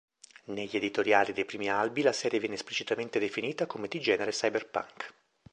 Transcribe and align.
Negli 0.45 0.77
editoriali 0.77 1.31
dei 1.31 1.45
primi 1.45 1.69
albi 1.69 2.01
la 2.01 2.11
serie 2.11 2.39
viene 2.39 2.55
esplicitamente 2.55 3.19
definita 3.19 3.67
come 3.67 3.87
di 3.87 3.99
genere 3.99 4.31
cyberpunk. 4.31 5.13